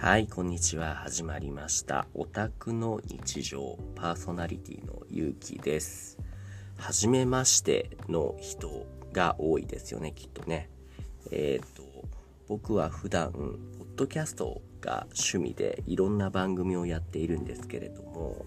[0.00, 0.94] はい、こんにちは。
[0.94, 2.06] 始まりました。
[2.14, 6.16] オタクの日常パーソナリティのゆうきです。
[6.78, 10.70] はじめましての人が多いですよね、きっとね。
[11.30, 11.82] えっ、と、
[12.48, 13.54] 僕は普段、ポッ
[13.94, 18.46] ドキャストが趣味でいろんな番組をやっているんですけれども、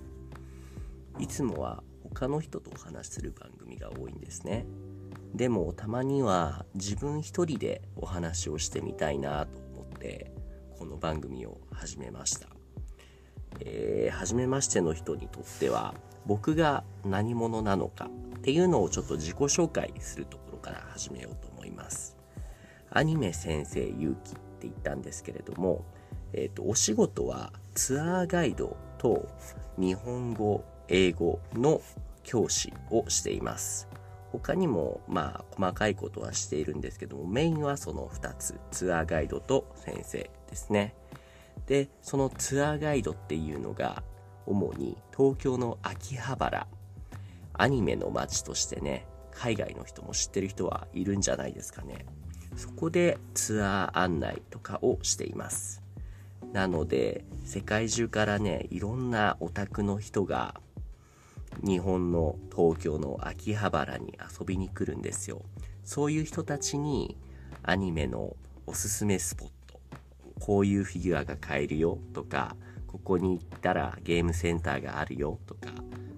[1.20, 4.66] いつもは他の人とお話しする番組が多いんですね。
[5.36, 10.32] でもたまには自分一人でお話をしてみたいなと思って
[10.78, 12.48] この番組を始めました。
[13.60, 15.94] えー、初めましての人にとっては
[16.26, 22.18] 僕が何者なのかっていうのをちょっと自己紹介するところから始めようと思います。
[22.90, 25.86] アニメ先生ゆうきって言ったんですけれども、
[26.34, 29.28] えっ、と、お仕事はツアーガイドと
[29.78, 31.82] 日本語、英語の
[32.24, 33.88] 教師をしています。
[34.34, 40.96] 他にも、まあ、細かいことはしているんですけども、メインはその2つ、ツアーガイドと先生ですね。
[41.68, 44.04] で、そのツアーガイドっていうのが、
[44.46, 46.68] 主に東京の秋葉原、
[47.54, 52.06] アニメの街としてね、海外の人も知ってる人はいるんじゃないですかね。
[52.56, 55.84] そこでツアー案内とかをしています。
[56.52, 60.60] なので、世界中からね、いろんなオタクの人が、
[61.62, 65.44] 日本の東京の秋葉原に遊びに来るんですよ。
[65.84, 67.18] そういう人たちに、
[67.62, 69.80] アニメのおすすめスポット、
[70.40, 72.56] こういうフィギュアが買えるよとか、
[72.88, 75.70] ここに行ったらゲームセンターがあるよとか、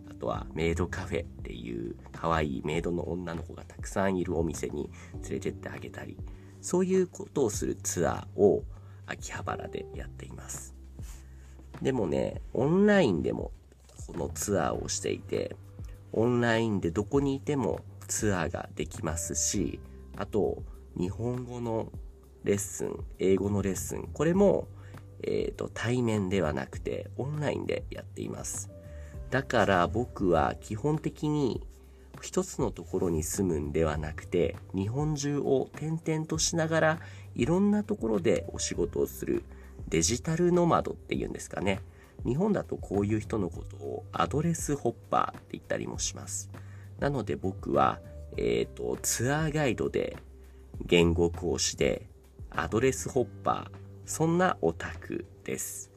[0.09, 4.89] あとはメイドカフェっていう可愛いメイドの女の子がたくさんいるお店に
[5.23, 6.17] 連れてってあげたり、
[6.61, 8.63] そういうことをするツアーを
[9.05, 10.75] 秋葉原でやっています。
[11.81, 13.51] でもね、オンラインでも
[14.07, 15.55] このツアーをしていて、
[16.13, 19.79] オンラインでどこにいてもツアーができますし、
[20.15, 20.63] あと、
[20.97, 21.91] 日本語の
[22.43, 24.67] レッスン、英語のレッスン、これも、
[25.23, 28.69] えっ、と、対面ではなくて、オンラインでやっています。
[29.31, 31.61] だから僕は基本的に
[32.21, 36.99] 一つのところに住むんではなくて、日本中を転々としながら、
[37.35, 39.43] いろんなところでお仕事をする
[39.89, 41.81] デジタルノマドっていうんですかね。
[42.25, 46.49] 日本だとこういう人のことをアドレスホッパーって言ったりもします。
[46.99, 47.99] なので僕は、
[48.37, 50.17] えっ、と、ツアーガイドで
[50.85, 52.07] 言語講師で
[52.49, 55.91] アドレスホッパー、そんなオタクです。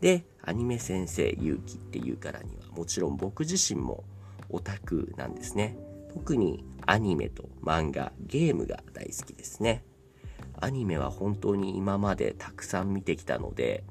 [0.00, 4.04] で、アニメ先生ゆうきっていうからにはもちろん僕自身も
[4.48, 5.76] オタクなんですね。
[6.12, 9.84] 特にアニメと漫画、ゲームが大好きですね。
[10.60, 13.84] アニメは本当に今までたくさん見てきたので、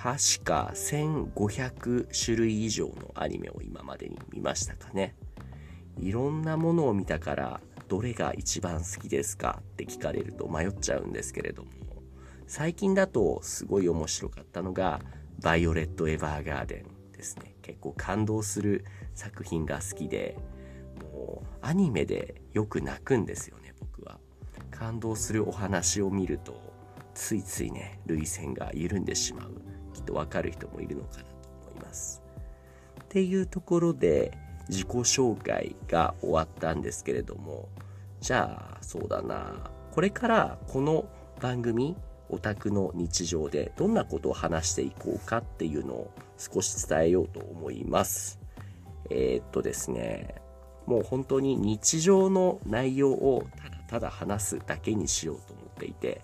[0.00, 5.16] 確か1500種類以上のアニメを今までに見ましたかね。
[5.96, 9.60] いろんなものを見たから、どれが一番好きですか？
[9.60, 11.70] って聞かれると迷っちゃうんですけれども、
[12.46, 15.00] 最近だとすごい面白かったのが、
[15.42, 17.56] バイオレット・エヴァーガーデンですね。
[17.62, 20.38] 結構感動する作品が好きで、
[21.12, 24.20] もうアニメでよく泣くんですよね、僕は。
[24.70, 26.72] 感動するお話を見ると、
[27.14, 29.57] ついついね、涙腺が緩んでしまう。
[29.98, 31.28] きっとわかる人もいるのかなと
[31.72, 32.22] 思います。
[33.02, 34.32] っていうところで
[34.68, 37.68] 自己紹介が終わったんですけれども、
[38.20, 41.06] じゃあそうだな、これからこの
[41.40, 41.96] 番組、
[42.28, 48.38] オタクの日常でどんなことを話していこうかっていうのを少し伝えようと思います。
[49.10, 50.36] えー、っとですね、
[50.86, 56.22] もう本当に日常の内容をただただ話すだけにしようと思っていて、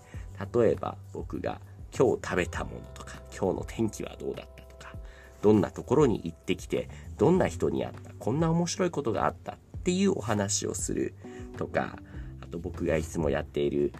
[0.53, 1.59] 例えば僕が
[1.97, 4.93] 今日食べたものとか、今日の天気はどうだったとか、
[5.41, 11.13] どんなところに行ってきて、どんな人に会った、こんな面白いことがあったっていうお話をする
[11.57, 11.97] とか、
[12.41, 13.93] あと僕がいつもやっている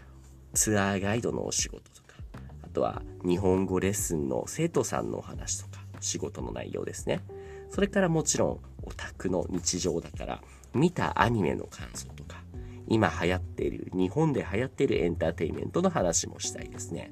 [0.53, 2.15] ツアーガイドのお仕事とか、
[2.63, 7.21] あとは日本語レッスンの生徒さんのお話とか、仕事の内容ですね。
[7.69, 10.41] それからもちろんオタクの日常だから、
[10.73, 12.43] 見たアニメの感想とか、
[12.87, 17.11] 今流行っている、日本で流行っているエンターテインメントの話もしたいですね。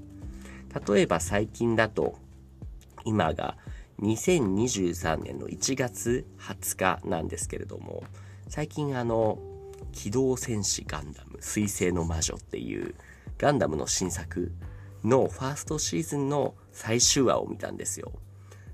[0.87, 2.15] 例えば最近だと、
[3.05, 3.57] 今が
[4.01, 8.03] 2023年の1月20日なんですけれども、
[8.49, 9.39] 最近あの、
[9.91, 12.95] 機動戦士ガンダム、水星の魔女っていう
[13.37, 14.51] ガンダムの新作
[15.03, 18.11] のファーストシーズンの最終話を見たんですよ。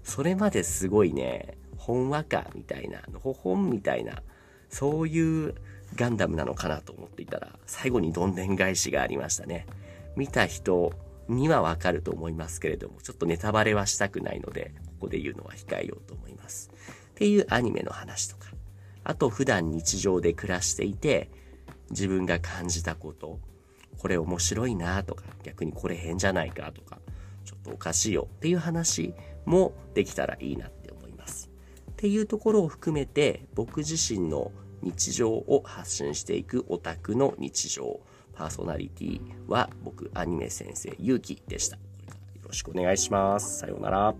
[0.03, 4.21] それまですごいね、ほんわかみたいな、のほほんみたいな、
[4.69, 5.55] そういう
[5.95, 9.65] ガンダムなのかなと思っていたら、最後にどんでん返しがありましたね。
[10.15, 10.93] 見た人
[11.29, 16.71] にはわかると思いますけれども、ちょっとネタバレはしたくないので、ここで言うのは控えようと思います。
[17.11, 18.49] っていうアニメの話とか、
[19.03, 21.29] あと普段日常で暮らしていて、
[21.91, 23.39] 自分が感じたこと、
[23.97, 26.99] これ面白いなとか、逆にこれ変じゃないかとか、
[27.45, 29.13] ちょっとおかしいよっていう話
[29.45, 31.49] もできたらいいなって思います。
[31.91, 37.99] っていうところを含めて僕自身の日常を発信していくオタクの日常
[38.39, 41.75] パーソナリティは僕、アニメ先生、ゆうきでした。
[41.75, 41.81] よ
[42.47, 43.59] ろしくお願いします。
[43.59, 44.15] さようなら。